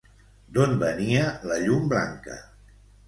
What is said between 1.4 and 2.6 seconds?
la llum blanca?